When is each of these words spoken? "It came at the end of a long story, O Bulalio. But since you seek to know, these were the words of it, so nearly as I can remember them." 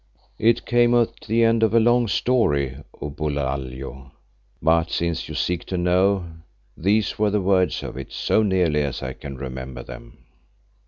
"It 0.39 0.65
came 0.65 0.95
at 0.95 1.13
the 1.27 1.43
end 1.43 1.61
of 1.61 1.75
a 1.75 1.79
long 1.79 2.07
story, 2.07 2.75
O 2.99 3.11
Bulalio. 3.11 4.09
But 4.59 4.89
since 4.89 5.29
you 5.29 5.35
seek 5.35 5.63
to 5.65 5.77
know, 5.77 6.25
these 6.75 7.19
were 7.19 7.29
the 7.29 7.39
words 7.39 7.83
of 7.83 7.95
it, 7.97 8.11
so 8.11 8.41
nearly 8.41 8.81
as 8.81 9.03
I 9.03 9.13
can 9.13 9.37
remember 9.37 9.83
them." 9.83 10.17